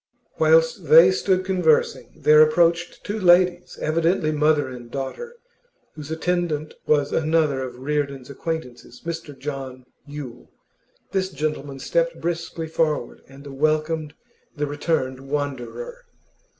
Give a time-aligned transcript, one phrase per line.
[0.39, 5.35] Whilst they stood conversing, there approached two ladies, evidently mother and daughter,
[5.93, 10.49] whose attendant was another of Reardon's acquaintances, Mr John Yule.
[11.11, 14.15] This gentleman stepped briskly forward and welcomed
[14.55, 16.05] the returned wanderer.